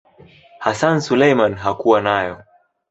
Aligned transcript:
Hassan 0.59 0.99
Suleiman 1.01 1.53
hakuwa 1.57 2.01
nayo. 2.01 2.37